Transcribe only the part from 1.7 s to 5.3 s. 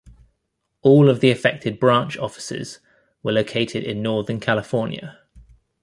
branch offices were located in Northern California.